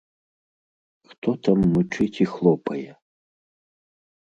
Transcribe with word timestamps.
Хто 1.11 1.29
там 1.49 1.57
мычыць 1.75 2.11
і 2.27 2.31
хлопае? 2.35 2.85